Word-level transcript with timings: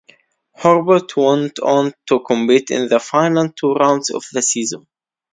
Herbert 0.55 1.15
went 1.15 1.59
on 1.59 1.93
to 2.07 2.21
compete 2.21 2.71
in 2.71 2.87
the 2.87 2.99
final 2.99 3.49
two 3.51 3.75
rounds 3.75 4.09
of 4.09 4.23
the 4.33 4.41
season. 4.41 4.87